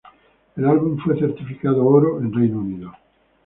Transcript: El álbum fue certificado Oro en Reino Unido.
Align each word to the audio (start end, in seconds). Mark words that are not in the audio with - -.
El 0.55 0.65
álbum 0.65 0.97
fue 0.97 1.19
certificado 1.19 1.85
Oro 1.85 2.17
en 2.21 2.33
Reino 2.33 2.57
Unido. 2.57 2.91